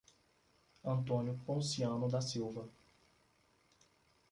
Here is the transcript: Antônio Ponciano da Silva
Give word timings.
Antônio 0.83 1.39
Ponciano 1.45 2.09
da 2.09 2.21
Silva 2.21 2.67